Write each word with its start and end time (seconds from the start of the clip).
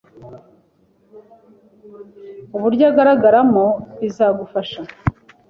uburyo 2.55 2.83
ugaragaramo 2.91 3.65
biragufasha 3.99 4.81